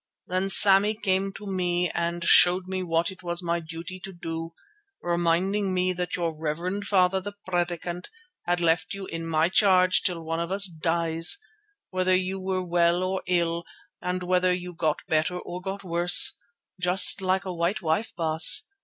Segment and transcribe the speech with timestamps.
[0.25, 4.53] Then Sammy came to me and showed me what it was my duty to do,
[4.99, 8.09] reminding me that your reverend father, the Predikant,
[8.47, 11.37] had left you in my charge till one of us dies,
[11.91, 13.63] whether you were well or ill
[14.01, 18.63] and whether you got better or got worse—just like a white wife, Baas.